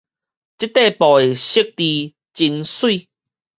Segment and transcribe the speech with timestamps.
[0.03, 0.15] 這塊布的色緻
[2.33, 2.69] 真媠